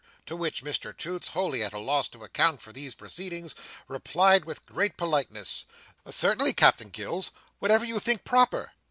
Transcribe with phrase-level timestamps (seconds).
[0.25, 3.53] To which Mr Toots, wholly at a loss to account for these proceedings,
[3.87, 5.65] replied with great politeness,
[6.09, 8.71] "Certainly, Captain Gills, whatever you think proper!"